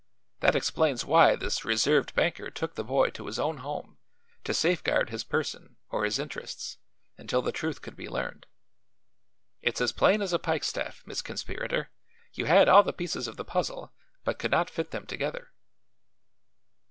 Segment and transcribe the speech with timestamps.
[0.39, 3.99] That explains why this reserved banker took the boy to his own home,
[4.43, 6.79] to safeguard his person or his interests
[7.19, 8.47] until the truth could be learned.
[9.61, 11.91] It's as plain as a pikestaff, Miss Conspirator.
[12.33, 13.93] You had all the pieces of the puzzle,
[14.23, 15.51] but could not fit them together."